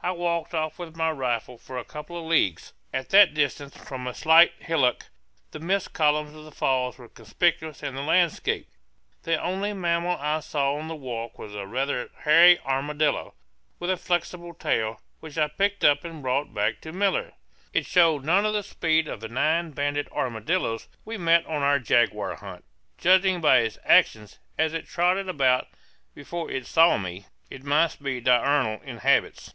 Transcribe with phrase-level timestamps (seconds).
[0.00, 4.06] I walked off with my rifle for a couple of leagues; at that distance, from
[4.06, 5.06] a slight hillock,
[5.50, 8.68] the mist columns of the falls were conspicuous in the landscape.
[9.24, 13.34] The only mammal I saw on the walk was a rather hairy armadillo,
[13.80, 17.32] with a flexible tail, which I picked up and brought back to Miller
[17.72, 21.80] it showed none of the speed of the nine banded armadillos we met on our
[21.80, 22.64] jaguar hunt.
[22.98, 25.66] Judging by its actions, as it trotted about
[26.14, 29.50] before it saw me, it must be diurnal in habits.